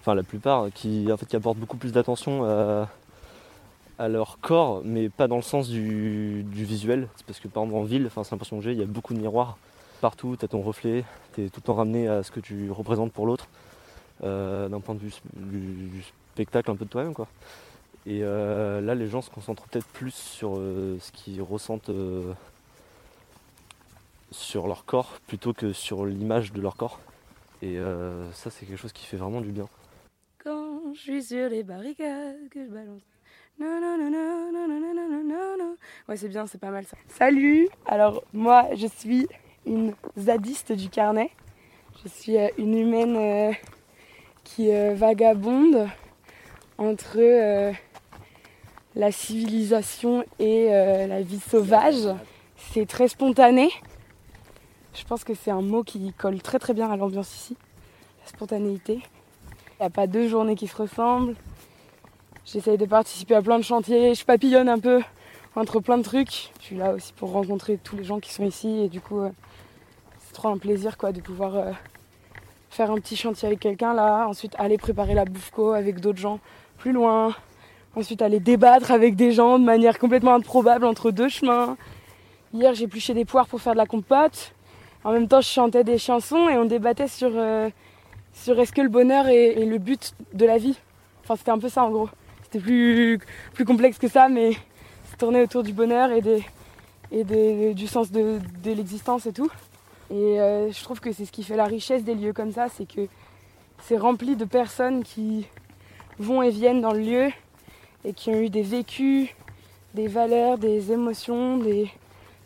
enfin 0.00 0.14
la 0.14 0.22
plupart, 0.22 0.66
qui, 0.74 1.10
en 1.12 1.16
fait, 1.16 1.26
qui 1.26 1.36
apportent 1.36 1.58
beaucoup 1.58 1.76
plus 1.76 1.92
d'attention 1.92 2.44
à, 2.44 2.88
leur 4.08 4.38
corps, 4.40 4.82
mais 4.84 5.08
pas 5.08 5.28
dans 5.28 5.36
le 5.36 5.42
sens 5.42 5.68
du, 5.68 6.42
du 6.42 6.64
visuel. 6.64 7.08
C'est 7.16 7.24
parce 7.26 7.38
que 7.38 7.46
par 7.46 7.62
exemple 7.62 7.80
en 7.80 7.84
ville, 7.84 8.10
c'est 8.12 8.30
l'impression 8.32 8.58
que 8.58 8.64
j'ai, 8.64 8.72
il 8.72 8.78
y 8.78 8.82
a 8.82 8.86
beaucoup 8.86 9.14
de 9.14 9.20
miroirs 9.20 9.56
partout, 10.04 10.36
tu 10.38 10.44
as 10.44 10.48
ton 10.48 10.60
reflet, 10.60 11.02
tu 11.34 11.46
es 11.46 11.48
tout 11.48 11.60
le 11.60 11.66
temps 11.66 11.72
ramené 11.72 12.08
à 12.08 12.22
ce 12.22 12.30
que 12.30 12.38
tu 12.38 12.70
représentes 12.70 13.10
pour 13.10 13.24
l'autre, 13.24 13.48
euh, 14.22 14.68
d'un 14.68 14.80
point 14.80 14.94
de 14.94 15.00
vue 15.00 15.14
du, 15.34 15.88
du, 15.88 16.04
spectacle 16.34 16.70
un 16.70 16.76
peu 16.76 16.84
de 16.84 16.90
toi-même. 16.90 17.14
quoi. 17.14 17.26
Et 18.04 18.20
euh, 18.22 18.82
là, 18.82 18.94
les 18.94 19.06
gens 19.06 19.22
se 19.22 19.30
concentrent 19.30 19.66
peut-être 19.68 19.86
plus 19.86 20.12
sur 20.12 20.58
euh, 20.58 20.98
ce 21.00 21.10
qu'ils 21.10 21.40
ressentent 21.40 21.90
sur 24.30 24.66
leur 24.66 24.84
corps 24.84 25.20
plutôt 25.26 25.54
que 25.54 25.72
sur 25.72 26.04
l'image 26.04 26.52
de 26.52 26.60
leur 26.60 26.76
corps. 26.76 27.00
Et 27.62 27.78
euh, 27.78 28.30
ça, 28.32 28.50
c'est 28.50 28.66
quelque 28.66 28.76
chose 28.76 28.92
qui 28.92 29.06
fait 29.06 29.16
vraiment 29.16 29.40
du 29.40 29.52
bien. 29.52 29.68
Quand 30.42 30.92
je 30.92 31.00
suis 31.00 31.22
sur 31.22 31.48
les 31.48 31.62
barricades, 31.62 32.50
que 32.50 32.62
je 32.62 32.70
balance. 32.70 33.00
Non, 33.58 33.80
non, 33.80 33.96
non, 33.96 34.10
non, 34.10 34.52
non, 34.52 34.68
non, 34.68 34.94
non, 34.94 35.24
non, 35.24 35.56
non. 35.58 35.76
Ouais, 36.08 36.18
c'est 36.18 36.28
bien, 36.28 36.46
c'est 36.46 36.58
pas 36.58 36.70
mal 36.70 36.84
ça. 36.84 36.98
Salut 37.08 37.68
Alors, 37.86 38.22
moi, 38.34 38.68
je 38.74 38.86
suis 38.86 39.26
une 39.66 39.94
zadiste 40.16 40.72
du 40.72 40.88
carnet. 40.88 41.30
Je 42.02 42.08
suis 42.08 42.36
euh, 42.36 42.48
une 42.58 42.76
humaine 42.76 43.16
euh, 43.16 43.52
qui 44.42 44.70
euh, 44.70 44.94
vagabonde 44.94 45.88
entre 46.76 47.72
la 48.96 49.12
civilisation 49.12 50.24
et 50.40 50.70
la 50.70 51.22
vie 51.22 51.38
sauvage. 51.38 52.08
C'est 52.56 52.86
très 52.86 53.06
spontané. 53.06 53.70
Je 54.92 55.04
pense 55.04 55.22
que 55.22 55.34
c'est 55.34 55.52
un 55.52 55.62
mot 55.62 55.84
qui 55.84 56.12
colle 56.18 56.42
très 56.42 56.58
très 56.58 56.74
bien 56.74 56.90
à 56.90 56.96
l'ambiance 56.96 57.32
ici, 57.32 57.56
la 58.22 58.28
spontanéité. 58.28 58.94
Il 58.94 59.80
n'y 59.80 59.86
a 59.86 59.90
pas 59.90 60.08
deux 60.08 60.28
journées 60.28 60.56
qui 60.56 60.66
se 60.66 60.76
ressemblent. 60.76 61.36
J'essaye 62.44 62.76
de 62.76 62.86
participer 62.86 63.36
à 63.36 63.42
plein 63.42 63.58
de 63.58 63.64
chantiers, 63.64 64.14
je 64.14 64.24
papillonne 64.24 64.68
un 64.68 64.80
peu 64.80 65.00
entre 65.54 65.78
plein 65.78 65.98
de 65.98 66.02
trucs. 66.02 66.50
Je 66.58 66.64
suis 66.64 66.76
là 66.76 66.92
aussi 66.92 67.12
pour 67.12 67.30
rencontrer 67.30 67.78
tous 67.82 67.96
les 67.96 68.04
gens 68.04 68.18
qui 68.18 68.32
sont 68.32 68.44
ici 68.44 68.80
et 68.80 68.88
du 68.88 69.00
coup 69.00 69.20
trop 70.34 70.48
un 70.48 70.58
plaisir 70.58 70.98
quoi 70.98 71.12
de 71.12 71.20
pouvoir 71.20 71.56
euh, 71.56 71.72
faire 72.68 72.90
un 72.90 72.96
petit 72.96 73.16
chantier 73.16 73.46
avec 73.46 73.60
quelqu'un 73.60 73.94
là, 73.94 74.26
ensuite 74.28 74.54
aller 74.58 74.76
préparer 74.76 75.14
la 75.14 75.24
bouffe 75.24 75.52
avec 75.74 76.00
d'autres 76.00 76.18
gens 76.18 76.40
plus 76.76 76.92
loin, 76.92 77.34
ensuite 77.96 78.20
aller 78.20 78.40
débattre 78.40 78.90
avec 78.90 79.16
des 79.16 79.32
gens 79.32 79.58
de 79.58 79.64
manière 79.64 79.98
complètement 79.98 80.34
improbable 80.34 80.84
entre 80.84 81.10
deux 81.10 81.28
chemins. 81.28 81.76
Hier 82.52 82.74
j'ai 82.74 82.84
épluché 82.84 83.14
des 83.14 83.24
poires 83.24 83.46
pour 83.46 83.60
faire 83.60 83.72
de 83.72 83.78
la 83.78 83.86
compote. 83.86 84.52
En 85.04 85.12
même 85.12 85.28
temps, 85.28 85.42
je 85.42 85.48
chantais 85.48 85.84
des 85.84 85.98
chansons 85.98 86.48
et 86.48 86.56
on 86.56 86.64
débattait 86.64 87.08
sur, 87.08 87.30
euh, 87.34 87.68
sur 88.32 88.58
est-ce 88.58 88.72
que 88.72 88.80
le 88.80 88.88
bonheur 88.88 89.28
est, 89.28 89.54
le 89.64 89.76
but 89.76 90.14
de 90.32 90.46
la 90.46 90.56
vie. 90.56 90.78
Enfin, 91.22 91.36
c'était 91.36 91.50
un 91.50 91.58
peu 91.58 91.68
ça 91.68 91.84
en 91.84 91.90
gros. 91.90 92.08
C'était 92.44 92.58
plus, 92.58 93.18
plus 93.52 93.66
complexe 93.66 93.98
que 93.98 94.08
ça, 94.08 94.30
mais 94.30 94.52
ça 94.52 95.16
tournait 95.18 95.42
autour 95.42 95.62
du 95.62 95.74
bonheur 95.74 96.10
et, 96.10 96.22
des, 96.22 96.42
et 97.12 97.22
des, 97.22 97.74
du 97.74 97.86
sens 97.86 98.10
de 98.10 98.40
l'existence 98.64 99.26
et 99.26 99.32
tout. 99.32 99.50
Et 100.10 100.40
euh, 100.40 100.70
je 100.70 100.82
trouve 100.82 101.00
que 101.00 101.12
c'est 101.12 101.24
ce 101.24 101.32
qui 101.32 101.42
fait 101.42 101.56
la 101.56 101.64
richesse 101.64 102.04
des 102.04 102.14
lieux 102.14 102.32
comme 102.32 102.52
ça, 102.52 102.68
c'est 102.68 102.86
que 102.86 103.08
c'est 103.82 103.96
rempli 103.96 104.36
de 104.36 104.44
personnes 104.44 105.02
qui 105.02 105.46
vont 106.18 106.42
et 106.42 106.50
viennent 106.50 106.80
dans 106.80 106.92
le 106.92 107.00
lieu 107.00 107.30
et 108.04 108.12
qui 108.12 108.30
ont 108.30 108.40
eu 108.40 108.50
des 108.50 108.62
vécus, 108.62 109.28
des 109.94 110.08
valeurs, 110.08 110.58
des 110.58 110.92
émotions, 110.92 111.56
des 111.56 111.90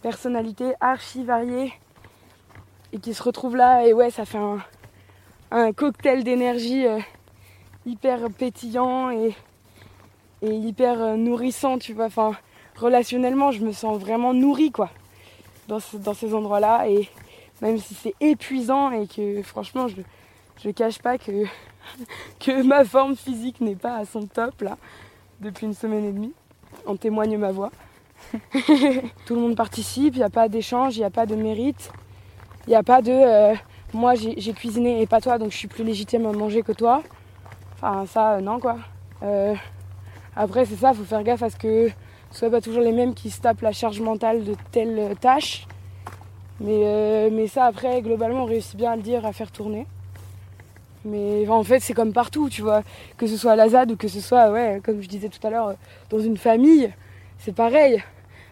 personnalités 0.02 0.74
archi 0.80 1.24
variées 1.24 1.72
et 2.92 2.98
qui 2.98 3.12
se 3.12 3.22
retrouvent 3.22 3.56
là. 3.56 3.86
Et 3.86 3.92
ouais 3.92 4.10
ça 4.10 4.24
fait 4.24 4.38
un, 5.50 5.72
cocktail 5.72 6.22
d'énergie 6.24 6.86
euh, 6.86 7.00
hyper 7.86 8.30
pétillant 8.30 9.10
et, 9.10 9.34
hyper 10.42 11.02
euh, 11.02 11.16
nourrissant 11.16 11.78
tu 11.78 11.92
vois. 11.92 12.06
Enfin 12.06 12.32
relationnellement 12.76 13.50
je 13.50 13.64
me 13.64 13.72
sens 13.72 13.98
vraiment 13.98 14.32
nourrie 14.32 14.70
quoi 14.70 14.90
dans, 15.66 15.80
dans 15.94 16.14
ces 16.14 16.32
endroits 16.32 16.60
là 16.60 16.86
même 17.62 17.78
si 17.78 17.94
c'est 17.94 18.14
épuisant 18.20 18.90
et 18.90 19.06
que 19.06 19.42
franchement 19.42 19.88
je 19.88 19.96
je 20.62 20.70
cache 20.70 20.98
pas 20.98 21.18
que 21.18 21.44
que 22.40 22.62
ma 22.62 22.84
forme 22.84 23.16
physique 23.16 23.60
n'est 23.60 23.76
pas 23.76 23.96
à 23.96 24.04
son 24.04 24.26
top 24.26 24.60
là 24.62 24.76
depuis 25.40 25.66
une 25.66 25.74
semaine 25.74 26.04
et 26.04 26.12
demie 26.12 26.32
en 26.86 26.96
témoigne 26.96 27.36
ma 27.38 27.52
voix 27.52 27.70
tout 28.32 29.34
le 29.34 29.40
monde 29.40 29.56
participe 29.56 30.14
il 30.14 30.18
n'y 30.18 30.24
a 30.24 30.30
pas 30.30 30.48
d'échange 30.48 30.96
il 30.96 31.00
n'y 31.00 31.04
a 31.04 31.10
pas 31.10 31.26
de 31.26 31.36
mérite 31.36 31.92
il 32.68 32.72
n'y 32.72 32.76
a 32.76 32.82
pas 32.82 33.00
de 33.00 33.12
euh, 33.12 33.54
moi 33.94 34.12
j'ai 34.14 34.52
cuisiné 34.52 35.00
et 35.00 35.06
pas 35.06 35.22
toi 35.22 35.38
donc 35.38 35.52
je 35.52 35.56
suis 35.56 35.68
plus 35.68 35.84
légitime 35.84 36.26
à 36.26 36.32
manger 36.32 36.60
que 36.60 36.72
toi. 36.72 37.02
Enfin 37.76 38.04
ça 38.04 38.34
euh, 38.34 38.40
non 38.42 38.60
quoi. 38.60 38.76
Euh, 39.22 39.54
après 40.36 40.66
c'est 40.66 40.76
ça, 40.76 40.92
faut 40.92 41.04
faire 41.04 41.22
gaffe 41.22 41.42
à 41.42 41.48
ce 41.48 41.56
que 41.56 41.88
ce 42.30 42.38
soit 42.40 42.50
pas 42.50 42.60
toujours 42.60 42.82
les 42.82 42.92
mêmes 42.92 43.14
qui 43.14 43.30
se 43.30 43.40
tapent 43.40 43.62
la 43.62 43.72
charge 43.72 44.02
mentale 44.02 44.44
de 44.44 44.54
telle 44.70 45.14
tâche. 45.18 45.66
Mais, 46.60 46.80
euh, 46.84 47.30
mais 47.32 47.46
ça 47.46 47.66
après 47.66 48.02
globalement 48.02 48.42
on 48.42 48.46
réussit 48.46 48.76
bien 48.76 48.92
à 48.92 48.96
le 48.96 49.02
dire, 49.02 49.24
à 49.24 49.32
faire 49.32 49.50
tourner. 49.50 49.86
Mais 51.04 51.48
en 51.48 51.62
fait 51.62 51.80
c'est 51.80 51.94
comme 51.94 52.12
partout, 52.12 52.48
tu 52.48 52.62
vois, 52.62 52.82
que 53.16 53.26
ce 53.26 53.36
soit 53.36 53.52
à 53.52 53.56
la 53.56 53.68
ZAD 53.68 53.92
ou 53.92 53.96
que 53.96 54.08
ce 54.08 54.20
soit, 54.20 54.50
ouais, 54.50 54.80
comme 54.84 55.00
je 55.00 55.08
disais 55.08 55.28
tout 55.28 55.44
à 55.46 55.50
l'heure, 55.50 55.74
dans 56.10 56.18
une 56.18 56.36
famille, 56.36 56.92
c'est 57.38 57.54
pareil. 57.54 58.02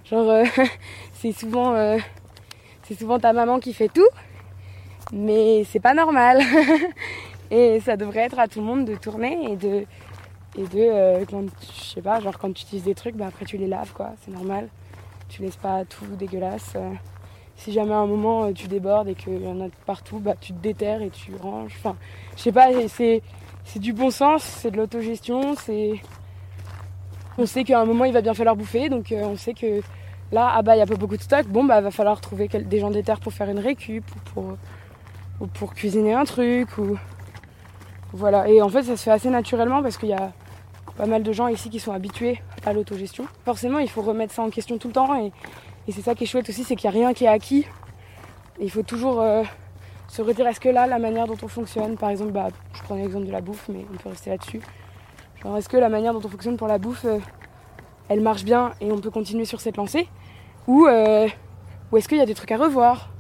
Genre 0.05 0.45
c'est 1.15 1.33
souvent 1.33 1.75
souvent 2.95 3.19
ta 3.19 3.33
maman 3.33 3.59
qui 3.59 3.73
fait 3.73 3.89
tout, 3.89 4.09
mais 5.13 5.65
c'est 5.65 5.81
pas 5.81 5.95
normal. 5.95 6.41
et 7.51 7.81
ça 7.81 7.97
devrait 7.97 8.21
être 8.21 8.39
à 8.39 8.49
tout 8.49 8.61
le 8.61 8.67
monde 8.67 8.85
de 8.85 8.95
tourner 8.95 9.53
et 9.53 9.57
de, 9.57 9.85
et 10.57 10.63
de 10.63 10.79
euh, 10.79 11.25
quand, 11.29 11.45
je 11.61 11.85
sais 11.95 12.03
pas, 12.03 12.21
genre 12.21 12.39
quand 12.39 12.53
tu 12.53 12.63
utilises 12.63 12.85
des 12.85 12.95
trucs, 12.95 13.17
bah 13.17 13.27
après 13.29 13.45
tu 13.45 13.57
les 13.57 13.67
laves 13.67 13.93
quoi, 13.93 14.13
c'est 14.25 14.31
normal. 14.31 14.69
Tu 15.29 15.43
laisses 15.43 15.57
pas 15.57 15.85
tout 15.85 16.07
dégueulasse. 16.17 16.77
Si 17.57 17.73
jamais 17.73 17.93
à 17.93 17.99
un 17.99 18.07
moment 18.07 18.45
euh, 18.45 18.53
tu 18.53 18.69
débordes 18.69 19.09
et 19.09 19.15
qu'il 19.15 19.43
y 19.43 19.47
en 19.47 19.61
a 19.61 19.69
partout, 19.87 20.19
bah 20.19 20.35
tu 20.41 20.53
te 20.53 20.59
déterres 20.59 21.03
et 21.03 21.11
tu 21.11 21.33
ranges. 21.41 21.73
Enfin, 21.79 21.97
je 22.37 22.43
sais 22.43 22.53
pas, 22.53 22.69
c'est, 22.89 23.23
du 23.77 23.93
bon 23.93 24.11
sens, 24.11 24.43
c'est 24.43 24.71
de 24.71 24.77
l'autogestion, 24.77 25.55
c'est. 25.57 25.95
On 27.39 27.47
sait 27.47 27.65
qu'à 27.65 27.81
un 27.81 27.85
moment 27.85 28.05
il 28.05 28.13
va 28.13 28.23
bien 28.23 28.35
falloir 28.35 28.57
bouffer, 28.57 28.89
donc 28.89 29.13
euh, 29.13 29.23
on 29.25 29.37
sait 29.37 29.53
que 29.53 29.81
là, 30.33 30.53
ah 30.55 30.63
bah 30.63 30.77
il 30.77 30.79
y 30.79 30.83
a 30.83 30.87
pas 30.87 30.97
beaucoup 30.97 31.17
de 31.17 31.23
stock, 31.23 31.47
bon 31.49 31.65
bah 31.65 31.81
va 31.81 31.91
falloir 31.91 32.21
trouver 32.21 32.49
des 32.49 32.79
gens 32.79 32.91
déterres 32.91 33.21
pour 33.21 33.33
faire 33.33 33.51
une 33.51 33.59
récup 33.59 34.05
ou 34.15 34.19
pour, 34.31 34.57
ou 35.41 35.47
pour 35.47 35.75
cuisiner 35.75 36.15
un 36.15 36.25
truc 36.25 36.79
ou. 36.79 36.97
Voilà, 38.13 38.49
et 38.49 38.63
en 38.63 38.69
fait 38.69 38.85
ça 38.85 38.97
se 38.97 39.03
fait 39.03 39.11
assez 39.11 39.29
naturellement 39.29 39.83
parce 39.83 39.99
qu'il 39.99 40.09
y 40.09 40.15
a 40.15 40.33
pas 40.97 41.07
mal 41.07 41.23
de 41.23 41.33
gens 41.33 41.49
ici 41.49 41.69
qui 41.69 41.79
sont 41.79 41.93
habitués 41.93 42.41
à 42.65 42.73
l'autogestion. 42.73 43.27
Forcément, 43.45 43.79
il 43.79 43.91
faut 43.91 44.01
remettre 44.01 44.33
ça 44.33 44.43
en 44.43 44.49
question 44.49 44.79
tout 44.79 44.89
le 44.89 44.95
temps 44.95 45.15
et, 45.19 45.33
et 45.89 45.93
c'est 45.93 46.03
ça 46.03 46.15
qui 46.15 46.25
est 46.25 46.27
chouette 46.27 46.49
aussi, 46.49 46.65
c'est 46.65 46.77
qu'il 46.77 46.91
n'y 46.91 46.97
a 46.97 46.99
rien 46.99 47.15
qui 47.15 47.25
est 47.25 47.29
acquis. 47.29 47.67
Et 48.59 48.65
il 48.65 48.71
faut 48.71 48.83
toujours 48.83 49.21
euh, 49.21 49.43
se 50.09 50.23
redire 50.23 50.47
est-ce 50.47 50.61
que 50.61 50.69
là, 50.69 50.87
la 50.87 50.99
manière 50.99 51.27
dont 51.27 51.37
on 51.43 51.49
fonctionne, 51.49 51.97
par 51.97 52.11
exemple, 52.11 52.33
bah, 52.33 52.49
je 52.75 52.83
prends 52.83 52.95
l'exemple 52.95 53.27
de 53.27 53.33
la 53.33 53.41
bouffe, 53.41 53.69
mais 53.69 53.85
on 53.93 53.97
peut 53.97 54.09
rester 54.09 54.31
là-dessus. 54.31 54.61
Genre, 55.43 55.57
est-ce 55.57 55.69
que 55.69 55.77
la 55.77 55.89
manière 55.89 56.13
dont 56.13 56.23
on 56.25 56.29
fonctionne 56.29 56.57
pour 56.57 56.69
la 56.69 56.79
bouffe, 56.79 57.05
euh, 57.05 57.19
elle 58.09 58.21
marche 58.21 58.45
bien 58.45 58.73
et 58.81 58.91
on 58.91 58.99
peut 58.99 59.11
continuer 59.11 59.45
sur 59.45 59.61
cette 59.61 59.77
lancée? 59.77 60.09
Euh, 60.69 61.29
ou 61.93 61.97
est-ce 61.97 62.09
qu'il 62.09 62.19
y 62.19 62.21
a 62.21 62.27
des 62.27 62.35
trucs 62.35 62.51
à 62.53 62.57
revoir? 62.57 63.11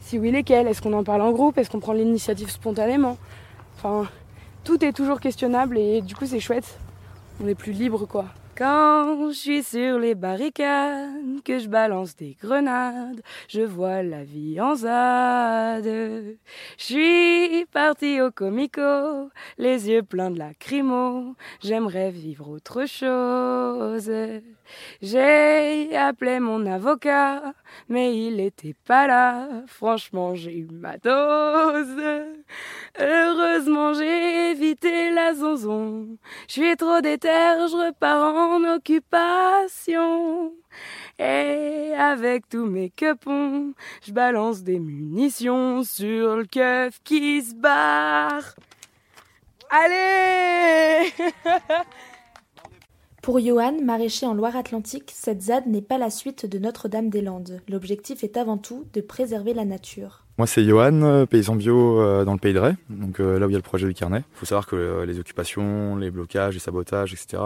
Si 0.00 0.18
oui, 0.18 0.30
lesquels? 0.30 0.66
Est-ce 0.66 0.82
qu'on 0.82 0.94
en 0.94 1.04
parle 1.04 1.22
en 1.22 1.32
groupe? 1.32 1.58
Est-ce 1.58 1.70
qu'on 1.70 1.80
prend 1.80 1.92
l'initiative 1.92 2.50
spontanément? 2.50 3.18
Enfin, 3.76 4.08
tout 4.64 4.84
est 4.84 4.92
toujours 4.92 5.20
questionnable 5.20 5.78
et 5.78 6.00
du 6.00 6.16
coup, 6.16 6.26
c'est 6.26 6.40
chouette. 6.40 6.78
On 7.42 7.46
est 7.46 7.54
plus 7.54 7.72
libre 7.72 8.06
quoi. 8.06 8.24
Quand 8.58 9.30
je 9.30 9.34
suis 9.34 9.62
sur 9.62 10.00
les 10.00 10.16
barricades, 10.16 11.44
que 11.44 11.60
je 11.60 11.68
balance 11.68 12.16
des 12.16 12.36
grenades, 12.42 13.22
je 13.48 13.60
vois 13.60 14.02
la 14.02 14.24
vie 14.24 14.60
en 14.60 14.74
zade. 14.74 15.84
Je 15.84 16.36
suis 16.76 17.66
parti 17.66 18.20
au 18.20 18.32
comico, 18.32 19.30
les 19.58 19.88
yeux 19.88 20.02
pleins 20.02 20.32
de 20.32 20.40
lacrymo, 20.40 21.36
j'aimerais 21.62 22.10
vivre 22.10 22.48
autre 22.48 22.84
chose. 22.86 24.10
J'ai 25.02 25.96
appelé 25.96 26.40
mon 26.40 26.66
avocat, 26.66 27.54
mais 27.88 28.16
il 28.16 28.40
était 28.40 28.74
pas 28.86 29.06
là. 29.06 29.48
Franchement, 29.66 30.34
j'ai 30.34 30.56
eu 30.58 30.68
ma 30.70 30.96
dose. 30.98 32.02
Heureusement, 32.98 33.94
j'ai 33.94 34.50
évité 34.50 35.10
la 35.10 35.34
zonzon. 35.34 36.18
Je 36.48 36.52
suis 36.52 36.76
trop 36.76 37.00
déter, 37.00 37.28
je 37.28 37.86
repars 37.86 38.34
en 38.34 38.64
occupation. 38.76 40.52
Et 41.18 41.92
avec 41.98 42.48
tous 42.48 42.66
mes 42.66 42.90
quepons, 42.90 43.74
je 44.06 44.12
balance 44.12 44.62
des 44.62 44.78
munitions 44.78 45.82
sur 45.82 46.36
le 46.36 46.44
keuf 46.44 47.00
qui 47.02 47.42
se 47.42 47.54
barre. 47.54 48.54
Allez 49.70 51.12
Pour 53.28 53.40
Johan, 53.40 53.74
maraîcher 53.84 54.24
en 54.24 54.32
Loire-Atlantique, 54.32 55.12
cette 55.14 55.42
ZAD 55.42 55.66
n'est 55.66 55.82
pas 55.82 55.98
la 55.98 56.08
suite 56.08 56.46
de 56.46 56.58
Notre-Dame-des-Landes. 56.58 57.60
L'objectif 57.68 58.24
est 58.24 58.38
avant 58.38 58.56
tout 58.56 58.86
de 58.94 59.02
préserver 59.02 59.52
la 59.52 59.66
nature. 59.66 60.24
Moi, 60.38 60.46
c'est 60.46 60.64
Johan, 60.64 61.02
euh, 61.02 61.26
paysan 61.26 61.54
bio 61.54 62.00
euh, 62.00 62.24
dans 62.24 62.32
le 62.32 62.38
pays 62.38 62.54
de 62.54 62.58
Ray, 62.58 62.76
donc 62.88 63.20
euh, 63.20 63.38
là 63.38 63.44
où 63.44 63.50
il 63.50 63.52
y 63.52 63.56
a 63.56 63.58
le 63.58 63.62
projet 63.62 63.86
du 63.86 63.92
carnet. 63.92 64.24
Il 64.32 64.38
faut 64.38 64.46
savoir 64.46 64.66
que 64.66 65.04
les 65.06 65.20
occupations, 65.20 65.96
les 65.96 66.10
blocages, 66.10 66.54
les 66.54 66.60
sabotages, 66.60 67.12
etc., 67.12 67.42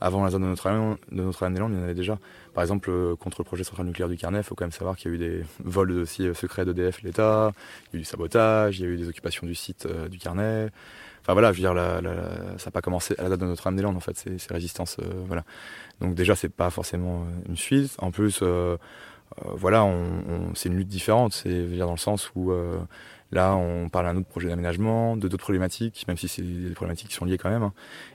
avant 0.00 0.24
la 0.24 0.30
zone 0.30 0.44
de 0.44 0.46
Notre-Dame 0.46 0.96
de 1.12 1.22
Notre-Dame-des-Landes, 1.22 1.72
il 1.72 1.76
y 1.76 1.80
en 1.80 1.84
avait 1.84 1.94
déjà. 1.94 2.18
Par 2.54 2.64
exemple, 2.64 2.90
contre 3.16 3.42
le 3.42 3.44
projet 3.44 3.64
central 3.64 3.84
nucléaire 3.84 4.08
du 4.08 4.16
carnet, 4.16 4.38
il 4.38 4.44
faut 4.44 4.54
quand 4.54 4.64
même 4.64 4.72
savoir 4.72 4.96
qu'il 4.96 5.10
y 5.10 5.12
a 5.12 5.16
eu 5.16 5.18
des 5.18 5.42
vols 5.62 5.90
de 5.90 5.98
dossiers 5.98 6.32
secrets 6.32 6.64
d'EDF 6.64 7.02
l'État, 7.02 7.52
il 7.92 7.96
y 7.96 7.96
a 7.96 7.98
eu 7.98 8.00
du 8.00 8.08
sabotage, 8.08 8.78
il 8.78 8.86
y 8.86 8.88
a 8.88 8.88
eu 8.88 8.96
des 8.96 9.08
occupations 9.08 9.46
du 9.46 9.54
site 9.54 9.86
du 10.10 10.16
carnet. 10.16 10.70
Enfin 11.28 11.34
voilà, 11.34 11.52
je 11.52 11.60
veux 11.60 11.68
dire, 11.68 11.74
ça 12.58 12.66
n'a 12.66 12.70
pas 12.72 12.80
commencé 12.80 13.14
à 13.18 13.24
la 13.24 13.28
date 13.28 13.40
de 13.40 13.44
Notre-Dame-des-Landes, 13.44 13.98
en 13.98 14.00
fait, 14.00 14.16
c'est 14.16 14.38
c'est 14.38 14.50
résistance. 14.50 14.96
euh, 15.00 15.04
voilà. 15.26 15.44
Donc 16.00 16.14
déjà, 16.14 16.34
c'est 16.34 16.48
pas 16.48 16.70
forcément 16.70 17.24
euh, 17.24 17.50
une 17.50 17.56
suite. 17.56 17.94
En 17.98 18.10
plus, 18.10 18.40
euh, 18.40 18.78
voilà, 19.44 19.84
on, 19.84 19.92
on- 20.28 20.54
c'est 20.54 20.68
une 20.68 20.76
lutte 20.76 20.88
différente. 20.88 21.32
C'est 21.32 21.76
dans 21.78 21.90
le 21.92 21.96
sens 21.98 22.30
où 22.34 22.50
euh, 22.52 22.78
là, 23.32 23.54
on 23.54 23.88
parle 23.88 24.06
d'un 24.06 24.16
autre 24.16 24.26
projet 24.28 24.48
d'aménagement, 24.48 25.16
de 25.16 25.28
d'autres 25.28 25.42
problématiques, 25.42 26.04
même 26.08 26.16
si 26.16 26.28
c'est 26.28 26.42
des 26.42 26.70
problématiques 26.74 27.08
qui 27.08 27.14
sont 27.14 27.24
liées 27.24 27.38
quand 27.38 27.50
même. 27.50 27.62
hein. 27.62 27.72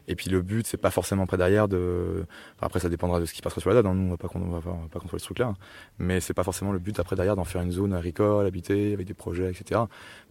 Et 0.07 0.15
puis 0.15 0.29
le 0.29 0.41
but, 0.41 0.67
c'est 0.67 0.77
pas 0.77 0.91
forcément 0.91 1.23
après 1.23 1.37
derrière 1.37 1.67
de. 1.67 2.25
après, 2.61 2.79
ça 2.79 2.89
dépendra 2.89 3.19
de 3.19 3.25
ce 3.25 3.33
qui 3.33 3.41
passera 3.41 3.61
sur 3.61 3.69
la 3.69 3.75
date. 3.77 3.85
hein. 3.85 3.93
Nous, 3.93 4.07
on 4.07 4.11
va 4.11 4.17
pas, 4.17 4.27
on 4.35 4.39
va 4.49 4.61
pas, 4.61 4.71
on 4.71 4.83
va 4.93 4.99
contrôler 4.99 5.19
ce 5.19 5.25
truc-là. 5.25 5.47
hein. 5.47 5.55
Mais 5.99 6.19
c'est 6.19 6.33
pas 6.33 6.43
forcément 6.43 6.71
le 6.71 6.79
but 6.79 6.99
après 6.99 7.15
derrière 7.15 7.35
d'en 7.35 7.43
faire 7.45 7.61
une 7.61 7.71
zone 7.71 7.93
agricole, 7.93 8.45
habitée, 8.45 8.93
avec 8.93 9.07
des 9.07 9.13
projets, 9.13 9.49
etc. 9.51 9.81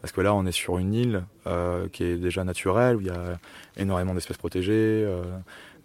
Parce 0.00 0.12
que 0.12 0.20
là, 0.20 0.34
on 0.34 0.44
est 0.46 0.52
sur 0.52 0.78
une 0.78 0.94
île 0.94 1.24
euh, 1.46 1.88
qui 1.88 2.04
est 2.04 2.16
déjà 2.18 2.44
naturelle, 2.44 2.96
où 2.96 3.00
il 3.00 3.06
y 3.06 3.10
a 3.10 3.38
énormément 3.76 4.14
d'espèces 4.14 4.36
protégées. 4.38 5.04
euh, 5.06 5.22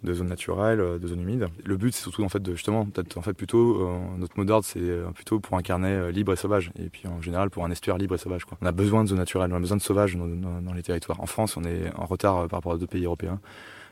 de 0.04 0.14
zones 0.14 0.28
naturelles, 0.28 0.80
euh, 0.80 0.98
de 0.98 1.06
zones 1.08 1.20
humides. 1.20 1.46
Le 1.64 1.76
but, 1.76 1.92
c'est 1.94 2.02
surtout 2.02 2.22
en 2.24 2.28
fait 2.28 2.40
de 2.42 2.52
justement, 2.54 2.86
en 3.16 3.22
fait 3.22 3.32
plutôt 3.32 3.82
euh, 3.82 3.98
notre 4.18 4.38
mot 4.38 4.44
d'ordre, 4.44 4.64
c'est 4.64 4.78
euh, 4.80 5.10
plutôt 5.10 5.40
pour 5.40 5.56
un 5.56 5.62
carnet 5.62 5.92
euh, 5.92 6.10
libre 6.10 6.32
et 6.32 6.36
sauvage, 6.36 6.70
et 6.78 6.88
puis 6.88 7.08
en 7.08 7.20
général 7.20 7.50
pour 7.50 7.64
un 7.64 7.70
estuaire 7.70 7.98
libre 7.98 8.14
et 8.14 8.18
sauvage. 8.18 8.44
Quoi. 8.44 8.58
On 8.62 8.66
a 8.66 8.72
besoin 8.72 9.02
de 9.04 9.08
zones 9.08 9.18
naturelles, 9.18 9.50
on 9.52 9.56
a 9.56 9.60
besoin 9.60 9.76
de 9.76 9.82
sauvages 9.82 10.16
dans, 10.16 10.26
dans- 10.26 10.62
dans 10.62 10.72
les 10.72 10.82
territoires. 10.82 11.20
En 11.20 11.26
France, 11.26 11.56
on 11.56 11.64
est 11.64 11.92
en 11.96 12.06
retard 12.06 12.46
par 12.48 12.58
rapport 12.58 12.72
à 12.72 12.76
d'autres 12.78 12.92
pays 12.92 13.04
européens 13.04 13.40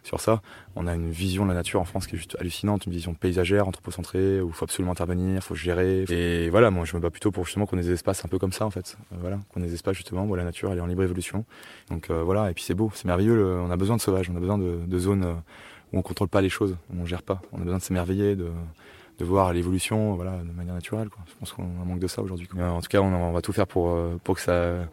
sur 0.04 0.20
ça. 0.20 0.40
On 0.76 0.86
a 0.86 0.94
une 0.94 1.10
vision 1.10 1.42
de 1.42 1.48
la 1.48 1.56
nature 1.56 1.80
en 1.80 1.84
France 1.84 2.06
qui 2.06 2.14
est 2.14 2.18
juste 2.18 2.36
hallucinante, 2.38 2.86
une 2.86 2.92
vision 2.92 3.14
paysagère, 3.14 3.66
anthropocentrée, 3.66 4.40
où 4.40 4.46
il 4.46 4.52
faut 4.54 4.62
absolument 4.64 4.92
intervenir, 4.92 5.34
il 5.34 5.40
faut 5.40 5.56
gérer. 5.56 6.04
Et 6.08 6.48
voilà, 6.48 6.70
moi 6.70 6.84
je 6.84 6.94
me 6.96 7.00
bats 7.02 7.10
plutôt 7.10 7.32
pour 7.32 7.44
justement 7.44 7.66
qu'on 7.66 7.76
ait 7.78 7.82
des 7.82 7.90
espaces 7.90 8.24
un 8.24 8.28
peu 8.28 8.38
comme 8.38 8.52
ça 8.52 8.64
en 8.66 8.70
fait. 8.70 8.96
Voilà, 9.10 9.40
qu'on 9.52 9.60
ait 9.64 9.66
des 9.66 9.74
espaces 9.74 9.96
justement 9.96 10.24
où 10.24 10.36
la 10.36 10.44
nature 10.44 10.70
elle 10.70 10.78
est 10.78 10.80
en 10.80 10.86
libre 10.86 11.02
évolution. 11.02 11.44
Donc 11.90 12.10
euh, 12.10 12.22
voilà, 12.22 12.48
et 12.52 12.54
puis 12.54 12.62
c'est 12.62 12.74
beau, 12.74 12.92
c'est 12.94 13.06
merveilleux. 13.06 13.34
le- 13.34 13.58
on 13.60 13.70
a 13.72 13.76
besoin 13.76 13.96
de 13.96 14.00
sauvages, 14.00 14.30
on 14.32 14.36
a 14.36 14.40
besoin 14.40 14.58
de, 14.58 14.98
zones 14.98 15.24
on 15.96 16.02
contrôle 16.02 16.28
pas 16.28 16.40
les 16.40 16.48
choses, 16.48 16.76
on 16.96 17.06
gère 17.06 17.22
pas. 17.22 17.40
On 17.52 17.60
a 17.60 17.64
besoin 17.64 17.78
de 17.78 17.82
s'émerveiller, 17.82 18.36
de, 18.36 18.50
de 19.18 19.24
voir 19.24 19.52
l'évolution, 19.52 20.14
voilà, 20.14 20.38
de 20.38 20.52
manière 20.52 20.74
naturelle. 20.74 21.08
Je 21.26 21.34
pense 21.38 21.52
qu'on 21.52 21.62
manque 21.62 22.00
de 22.00 22.06
ça 22.06 22.22
aujourd'hui. 22.22 22.48
euh, 22.56 22.68
En 22.68 22.80
tout 22.80 22.88
cas, 22.88 23.00
on, 23.00 23.32
va 23.32 23.42
tout 23.42 23.52
faire 23.52 23.66
pour 23.66 23.90
euh, 23.90 24.16
pour 24.22 24.36
que 24.36 24.40
ça 24.40 24.86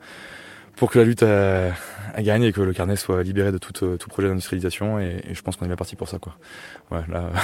pour 0.75 0.89
que 0.89 0.99
la 0.99 1.05
lutte 1.05 1.23
euh, 1.23 1.71
a 2.13 2.21
gagné 2.23 2.47
et 2.47 2.53
que 2.53 2.61
le 2.61 2.73
carnet 2.73 2.95
soit 2.95 3.21
libéré 3.23 3.51
de 3.51 3.57
tout, 3.57 3.85
euh, 3.85 3.97
tout 3.97 4.09
projet 4.09 4.27
d'industrialisation 4.27 4.99
et, 4.99 5.21
je 5.31 5.41
pense 5.41 5.55
qu'on 5.55 5.65
est 5.65 5.69
bien 5.69 5.77
parti 5.77 5.95
pour 5.95 6.09
ça 6.09 6.19
quoi. 6.19 6.35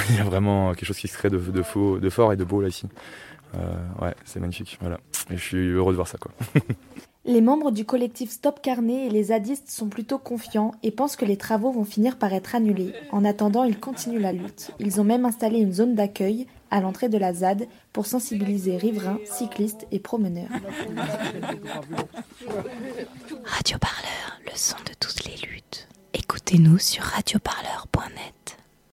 Il 0.10 0.16
y 0.16 0.20
a 0.20 0.24
vraiment 0.24 0.74
quelque 0.74 0.86
chose 0.86 0.98
qui 0.98 1.08
se 1.08 1.18
crée 1.18 1.30
de, 1.30 1.38
de, 1.38 1.62
fort 2.10 2.34
et 2.34 2.36
de 2.36 2.44
beau 2.44 2.62
là 2.62 2.68
ici. 2.68 2.88
Euh, 3.56 3.60
ouais, 4.01 4.13
c'est 4.25 4.39
magnifique, 4.39 4.78
voilà. 4.80 5.00
Et 5.32 5.38
je 5.38 5.44
suis 5.44 5.70
heureux 5.70 5.92
de 5.94 5.96
voir 5.96 6.08
ça 6.08 6.18
quoi. 6.18 6.32
Les 7.30 7.42
membres 7.42 7.70
du 7.70 7.86
collectif 7.86 8.32
Stop 8.32 8.60
Carnet 8.60 9.06
et 9.06 9.10
les 9.12 9.26
zadistes 9.26 9.70
sont 9.70 9.88
plutôt 9.88 10.18
confiants 10.18 10.72
et 10.82 10.90
pensent 10.90 11.16
que 11.16 11.26
les 11.26 11.38
travaux 11.38 11.72
vont 11.72 11.86
finir 11.86 12.18
par 12.18 12.34
être 12.34 12.56
annulés. 12.56 12.92
En 13.12 13.24
attendant, 13.24 13.64
ils 13.66 13.80
continuent 13.80 14.20
la 14.20 14.32
lutte. 14.32 14.72
Ils 14.80 15.00
ont 15.00 15.04
même 15.04 15.26
installé 15.26 15.60
une 15.60 15.72
zone 15.72 15.94
d'accueil 15.94 16.48
à 16.72 16.82
l'entrée 16.82 17.08
de 17.08 17.20
la 17.20 17.32
ZAD 17.32 17.68
pour 17.94 18.08
sensibiliser 18.08 18.78
riverains, 18.78 19.20
cyclistes 19.26 19.86
et 19.92 20.00
promeneurs. 20.00 20.50
Radio 23.44 23.78
Parleur, 23.78 24.40
le 24.46 24.56
son 24.56 24.78
de 24.78 24.96
toutes 25.00 25.24
les 25.26 25.36
luttes. 25.48 25.88
Écoutez-nous 26.16 26.80
sur 26.80 27.04
radioparleur.net. 27.04 28.38